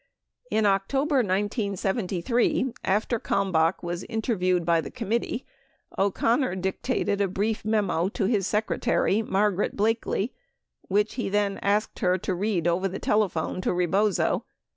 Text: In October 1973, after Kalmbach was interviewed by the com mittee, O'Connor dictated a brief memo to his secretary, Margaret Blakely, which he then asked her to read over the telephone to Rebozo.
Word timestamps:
In 0.49 0.65
October 0.65 1.17
1973, 1.17 2.73
after 2.83 3.19
Kalmbach 3.19 3.83
was 3.83 4.03
interviewed 4.05 4.65
by 4.65 4.81
the 4.81 4.89
com 4.89 5.11
mittee, 5.11 5.43
O'Connor 5.95 6.55
dictated 6.55 7.21
a 7.21 7.27
brief 7.27 7.63
memo 7.63 8.09
to 8.09 8.25
his 8.25 8.47
secretary, 8.47 9.21
Margaret 9.21 9.75
Blakely, 9.75 10.33
which 10.87 11.13
he 11.21 11.29
then 11.29 11.59
asked 11.59 11.99
her 11.99 12.17
to 12.17 12.33
read 12.33 12.67
over 12.67 12.87
the 12.87 12.97
telephone 12.97 13.61
to 13.61 13.71
Rebozo. 13.71 14.43